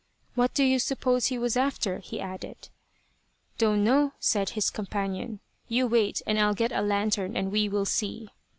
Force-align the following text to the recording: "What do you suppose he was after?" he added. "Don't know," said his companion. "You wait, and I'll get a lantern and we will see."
"What 0.33 0.55
do 0.55 0.63
you 0.63 0.79
suppose 0.79 1.27
he 1.27 1.37
was 1.37 1.55
after?" 1.55 1.99
he 1.99 2.19
added. 2.19 2.69
"Don't 3.59 3.83
know," 3.83 4.13
said 4.19 4.49
his 4.57 4.71
companion. 4.71 5.41
"You 5.67 5.85
wait, 5.85 6.23
and 6.25 6.39
I'll 6.39 6.55
get 6.55 6.71
a 6.71 6.81
lantern 6.81 7.37
and 7.37 7.51
we 7.51 7.69
will 7.69 7.85
see." 7.85 8.29